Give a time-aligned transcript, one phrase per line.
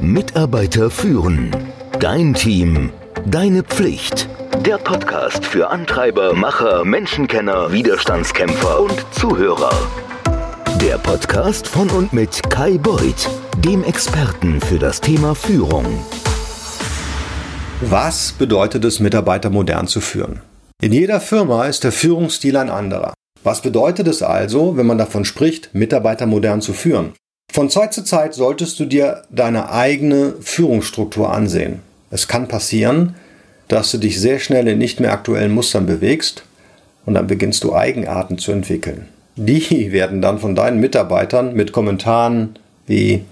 [0.00, 1.54] Mitarbeiter führen.
[2.00, 2.90] Dein Team.
[3.26, 4.28] Deine Pflicht.
[4.66, 9.70] Der Podcast für Antreiber, Macher, Menschenkenner, Widerstandskämpfer und Zuhörer.
[10.80, 15.86] Der Podcast von und mit Kai Beuth, dem Experten für das Thema Führung.
[17.82, 20.40] Was bedeutet es, Mitarbeiter modern zu führen?
[20.82, 23.14] In jeder Firma ist der Führungsstil ein anderer.
[23.44, 27.12] Was bedeutet es also, wenn man davon spricht, Mitarbeiter modern zu führen?
[27.52, 31.80] Von Zeit zu Zeit solltest du dir deine eigene Führungsstruktur ansehen.
[32.10, 33.16] Es kann passieren,
[33.68, 36.44] dass du dich sehr schnell in nicht mehr aktuellen Mustern bewegst
[37.06, 39.08] und dann beginnst du Eigenarten zu entwickeln.
[39.36, 42.56] Die werden dann von deinen Mitarbeitern mit Kommentaren
[42.90, 43.24] wie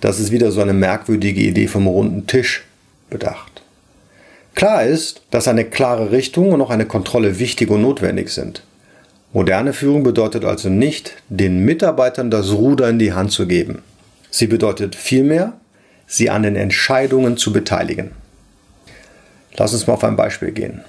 [0.00, 2.64] das ist wieder so eine merkwürdige Idee vom runden Tisch
[3.08, 3.62] bedacht.
[4.54, 8.62] Klar ist, dass eine klare Richtung und auch eine Kontrolle wichtig und notwendig sind.
[9.32, 13.82] Moderne Führung bedeutet also nicht, den Mitarbeitern das Ruder in die Hand zu geben.
[14.30, 15.52] Sie bedeutet vielmehr,
[16.06, 18.10] sie an den Entscheidungen zu beteiligen.
[19.56, 20.84] Lass uns mal auf ein Beispiel gehen.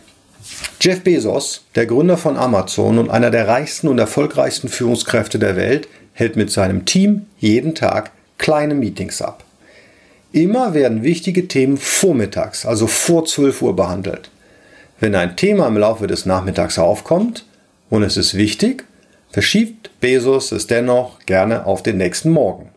[0.79, 5.87] Jeff Bezos, der Gründer von Amazon und einer der reichsten und erfolgreichsten Führungskräfte der Welt,
[6.13, 9.43] hält mit seinem Team jeden Tag kleine Meetings ab.
[10.31, 14.31] Immer werden wichtige Themen vormittags, also vor 12 Uhr behandelt.
[14.99, 17.45] Wenn ein Thema im Laufe des Nachmittags aufkommt,
[17.91, 18.85] und es ist wichtig,
[19.29, 22.69] verschiebt Bezos es dennoch gerne auf den nächsten Morgen.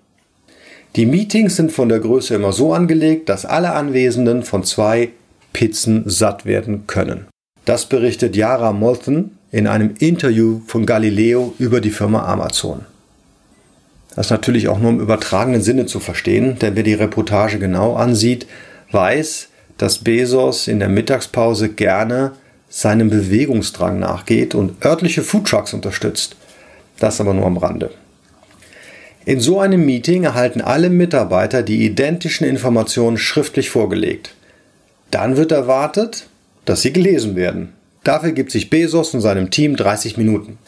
[0.97, 5.11] Die Meetings sind von der Größe immer so angelegt, dass alle Anwesenden von zwei
[5.53, 7.27] Pizzen satt werden können.
[7.65, 12.85] Das berichtet Yara Moulton in einem Interview von Galileo über die Firma Amazon.
[14.15, 17.95] Das ist natürlich auch nur im übertragenen Sinne zu verstehen, denn wer die Reportage genau
[17.95, 18.47] ansieht,
[18.91, 19.48] weiß,
[19.79, 22.33] dass Bezos in der Mittagspause gerne
[22.75, 26.34] seinem Bewegungsdrang nachgeht und örtliche Foodtrucks unterstützt.
[26.98, 27.92] Das aber nur am Rande.
[29.25, 34.34] In so einem Meeting erhalten alle Mitarbeiter die identischen Informationen schriftlich vorgelegt.
[35.12, 36.27] Dann wird erwartet,
[36.64, 37.72] dass sie gelesen werden.
[38.02, 40.58] Dafür gibt sich Bezos und seinem Team 30 Minuten.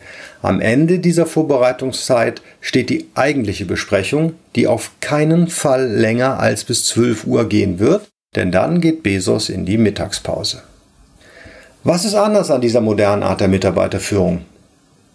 [0.42, 6.84] Am Ende dieser Vorbereitungszeit steht die eigentliche Besprechung, die auf keinen Fall länger als bis
[6.84, 10.62] 12 Uhr gehen wird, denn dann geht Bezos in die Mittagspause.
[11.88, 14.40] Was ist anders an dieser modernen Art der Mitarbeiterführung?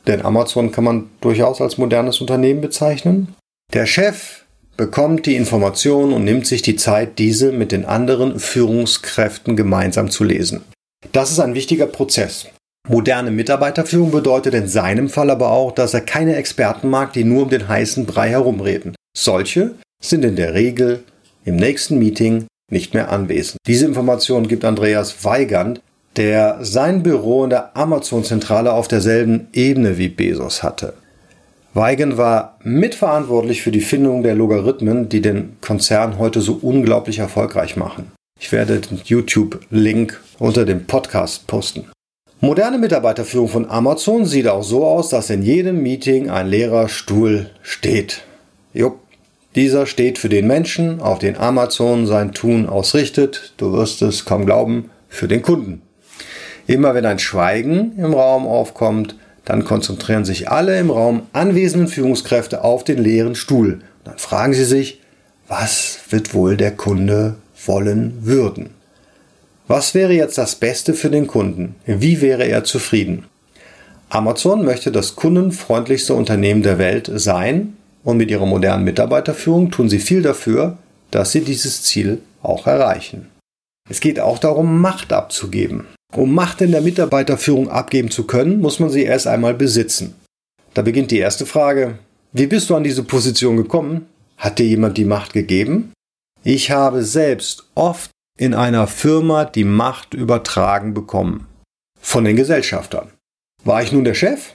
[0.07, 3.35] Denn Amazon kann man durchaus als modernes Unternehmen bezeichnen.
[3.73, 4.45] Der Chef
[4.77, 10.23] bekommt die Informationen und nimmt sich die Zeit, diese mit den anderen Führungskräften gemeinsam zu
[10.23, 10.61] lesen.
[11.11, 12.47] Das ist ein wichtiger Prozess.
[12.87, 17.43] Moderne Mitarbeiterführung bedeutet in seinem Fall aber auch, dass er keine Experten mag, die nur
[17.43, 18.95] um den heißen Brei herumreden.
[19.13, 21.03] Solche sind in der Regel
[21.43, 23.57] im nächsten Meeting nicht mehr anwesend.
[23.67, 25.81] Diese Information gibt Andreas Weigand
[26.17, 30.93] der sein Büro in der Amazon-Zentrale auf derselben Ebene wie Bezos hatte.
[31.73, 37.77] Weigen war mitverantwortlich für die Findung der Logarithmen, die den Konzern heute so unglaublich erfolgreich
[37.77, 38.11] machen.
[38.39, 41.85] Ich werde den YouTube-Link unter dem Podcast posten.
[42.41, 47.51] Moderne Mitarbeiterführung von Amazon sieht auch so aus, dass in jedem Meeting ein leerer Stuhl
[47.61, 48.23] steht.
[48.73, 48.99] Jupp,
[49.55, 54.45] dieser steht für den Menschen, auf den Amazon sein Tun ausrichtet, du wirst es kaum
[54.45, 55.83] glauben, für den Kunden.
[56.71, 62.63] Immer wenn ein Schweigen im Raum aufkommt, dann konzentrieren sich alle im Raum anwesenden Führungskräfte
[62.63, 63.81] auf den leeren Stuhl.
[64.05, 65.01] Dann fragen sie sich,
[65.49, 68.69] was wird wohl der Kunde wollen würden?
[69.67, 71.75] Was wäre jetzt das Beste für den Kunden?
[71.85, 73.25] Wie wäre er zufrieden?
[74.07, 79.99] Amazon möchte das kundenfreundlichste Unternehmen der Welt sein und mit ihrer modernen Mitarbeiterführung tun sie
[79.99, 80.77] viel dafür,
[81.11, 83.27] dass sie dieses Ziel auch erreichen.
[83.89, 85.85] Es geht auch darum, Macht abzugeben.
[86.15, 90.15] Um Macht in der Mitarbeiterführung abgeben zu können, muss man sie erst einmal besitzen.
[90.73, 91.99] Da beginnt die erste Frage.
[92.33, 94.07] Wie bist du an diese Position gekommen?
[94.37, 95.93] Hat dir jemand die Macht gegeben?
[96.43, 101.47] Ich habe selbst oft in einer Firma die Macht übertragen bekommen.
[101.99, 103.11] Von den Gesellschaftern.
[103.63, 104.53] War ich nun der Chef?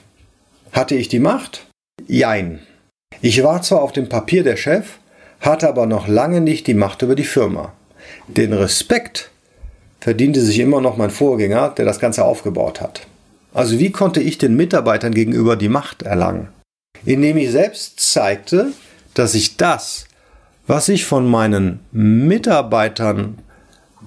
[0.73, 1.67] Hatte ich die Macht?
[2.07, 2.59] Jein.
[3.21, 4.97] Ich war zwar auf dem Papier der Chef,
[5.39, 7.73] hatte aber noch lange nicht die Macht über die Firma.
[8.27, 9.31] Den Respekt
[9.99, 13.01] verdiente sich immer noch mein Vorgänger, der das Ganze aufgebaut hat.
[13.53, 16.49] Also wie konnte ich den Mitarbeitern gegenüber die Macht erlangen?
[17.05, 18.67] Indem ich selbst zeigte,
[19.13, 20.05] dass ich das,
[20.67, 23.39] was ich von meinen Mitarbeitern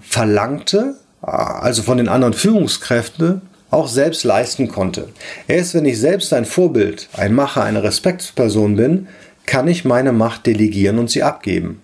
[0.01, 5.09] verlangte, also von den anderen Führungskräften, auch selbst leisten konnte.
[5.47, 9.09] Erst wenn ich selbst ein Vorbild, ein Macher, eine Respektsperson bin,
[9.47, 11.81] kann ich meine Macht delegieren und sie abgeben.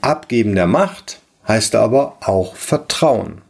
[0.00, 3.42] Abgeben der Macht heißt aber auch Vertrauen.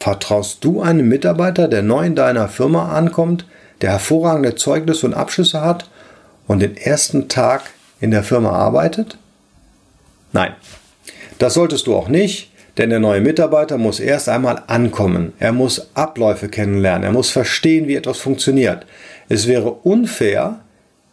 [0.00, 3.46] Vertraust du einem Mitarbeiter, der neu in deiner Firma ankommt,
[3.80, 5.88] der hervorragende Zeugnisse und Abschlüsse hat
[6.46, 7.70] und den ersten Tag
[8.00, 9.16] in der Firma arbeitet?
[10.32, 10.54] Nein,
[11.38, 15.34] das solltest du auch nicht, denn der neue Mitarbeiter muss erst einmal ankommen.
[15.38, 17.04] Er muss Abläufe kennenlernen.
[17.04, 18.86] Er muss verstehen, wie etwas funktioniert.
[19.28, 20.60] Es wäre unfair,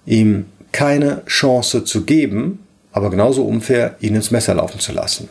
[0.06, 5.30] ihm keine Chance zu geben, aber genauso unfair, ihn ins Messer laufen zu lassen.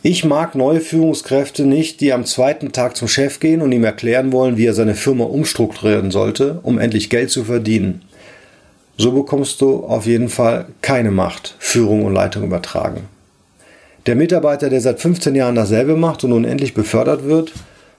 [0.00, 4.30] Ich mag neue Führungskräfte nicht, die am zweiten Tag zum Chef gehen und ihm erklären
[4.30, 8.02] wollen, wie er seine Firma umstrukturieren sollte, um endlich Geld zu verdienen.
[8.96, 13.08] So bekommst du auf jeden Fall keine Macht, Führung und Leitung übertragen.
[14.06, 17.52] Der Mitarbeiter, der seit 15 Jahren dasselbe macht und nun endlich befördert wird,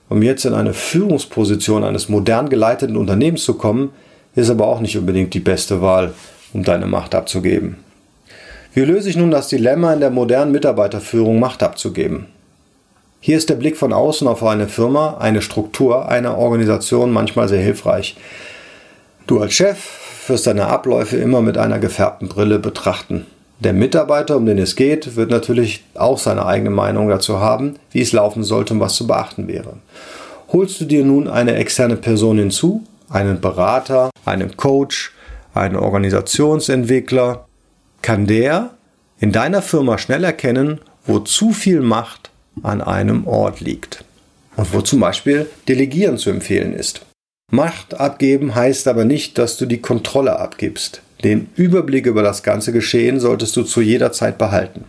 [0.08, 3.92] um jetzt in eine Führungsposition eines modern geleiteten Unternehmens zu kommen,
[4.36, 6.14] ist aber auch nicht unbedingt die beste Wahl,
[6.54, 7.76] um deine Macht abzugeben.
[8.72, 12.28] Wie löse ich nun das Dilemma in der modernen Mitarbeiterführung, Macht abzugeben?
[13.20, 17.62] Hier ist der Blick von außen auf eine Firma, eine Struktur, eine Organisation manchmal sehr
[17.62, 18.16] hilfreich.
[19.26, 23.26] Du als Chef wirst deine Abläufe immer mit einer gefärbten Brille betrachten.
[23.60, 28.02] Der Mitarbeiter, um den es geht, wird natürlich auch seine eigene Meinung dazu haben, wie
[28.02, 29.74] es laufen sollte und was zu beachten wäre.
[30.54, 35.12] Holst du dir nun eine externe Person hinzu, einen Berater, einen Coach,
[35.56, 37.49] einen Organisationsentwickler,
[38.02, 38.72] kann der
[39.20, 42.30] in deiner Firma schnell erkennen, wo zu viel Macht
[42.64, 44.04] an einem Ort liegt
[44.56, 47.02] und wo zum Beispiel Delegieren zu empfehlen ist.
[47.52, 51.02] Macht abgeben heißt aber nicht, dass du die Kontrolle abgibst.
[51.24, 54.86] Den Überblick über das ganze Geschehen solltest du zu jeder Zeit behalten.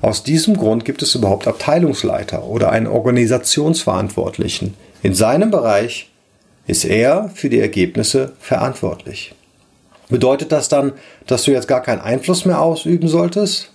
[0.00, 4.74] Aus diesem Grund gibt es überhaupt Abteilungsleiter oder einen Organisationsverantwortlichen.
[5.02, 6.10] In seinem Bereich
[6.66, 9.34] ist er für die Ergebnisse verantwortlich.
[10.08, 10.92] Bedeutet das dann,
[11.26, 13.70] dass du jetzt gar keinen Einfluss mehr ausüben solltest?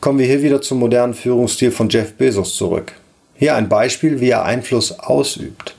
[0.00, 2.92] Kommen wir hier wieder zum modernen Führungsstil von Jeff Bezos zurück.
[3.34, 5.74] Hier ein Beispiel, wie er Einfluss ausübt.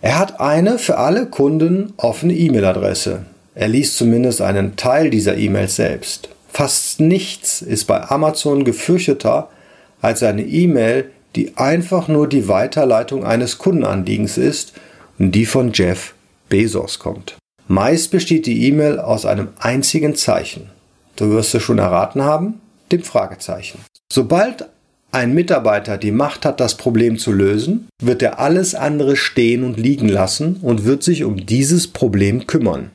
[0.00, 3.24] Er hat eine für alle Kunden offene E-Mail-Adresse.
[3.54, 6.28] Er liest zumindest einen Teil dieser E-Mails selbst.
[6.52, 9.48] Fast nichts ist bei Amazon gefürchteter
[10.00, 14.74] als eine E-Mail, die einfach nur die Weiterleitung eines Kundenanliegens ist
[15.18, 16.14] und die von Jeff
[16.48, 17.36] Bezos kommt.
[17.66, 20.70] Meist besteht die E-Mail aus einem einzigen Zeichen.
[21.16, 22.60] Du wirst es schon erraten haben,
[22.92, 23.78] dem Fragezeichen.
[24.12, 24.66] Sobald
[25.12, 29.78] ein Mitarbeiter die Macht hat, das Problem zu lösen, wird er alles andere stehen und
[29.78, 32.90] liegen lassen und wird sich um dieses Problem kümmern.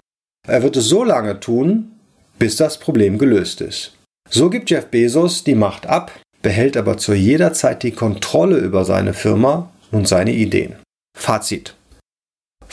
[0.46, 1.92] Er wird es so lange tun,
[2.38, 3.94] bis das Problem gelöst ist.
[4.30, 6.12] So gibt Jeff Bezos die Macht ab,
[6.42, 10.76] behält aber zu jeder Zeit die Kontrolle über seine Firma und seine Ideen.
[11.18, 11.74] Fazit.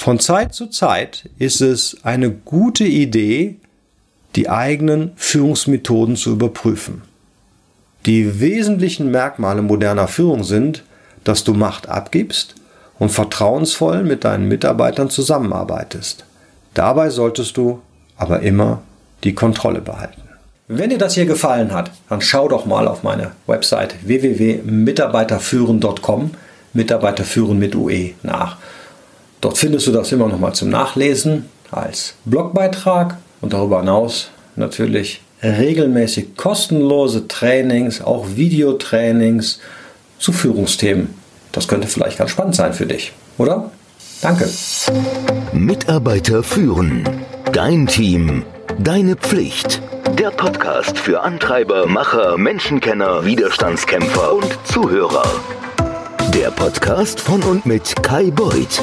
[0.06, 3.56] Von Zeit zu Zeit ist es eine gute Idee,
[4.36, 7.02] die eigenen Führungsmethoden zu überprüfen.
[8.06, 10.84] Die wesentlichen Merkmale moderner Führung sind,
[11.24, 12.54] dass du Macht abgibst
[13.00, 16.24] und vertrauensvoll mit deinen Mitarbeitern zusammenarbeitest.
[16.74, 17.82] Dabei solltest du
[18.16, 18.82] aber immer
[19.24, 20.22] die Kontrolle behalten.
[20.68, 26.30] Wenn dir das hier gefallen hat, dann schau doch mal auf meine Website www.mitarbeiterführen.com,
[26.74, 28.56] Mitarbeiterführen mit UE nach.
[29.40, 35.20] Dort findest du das immer noch mal zum Nachlesen als Blogbeitrag und darüber hinaus natürlich
[35.42, 39.60] regelmäßig kostenlose Trainings, auch Videotrainings
[40.18, 41.14] zu Führungsthemen.
[41.52, 43.70] Das könnte vielleicht ganz spannend sein für dich, oder?
[44.22, 44.48] Danke.
[45.52, 47.04] Mitarbeiter führen.
[47.52, 48.44] Dein Team.
[48.78, 49.80] Deine Pflicht.
[50.18, 55.24] Der Podcast für Antreiber, Macher, Menschenkenner, Widerstandskämpfer und Zuhörer.
[56.34, 58.82] Der Podcast von und mit Kai Beuth,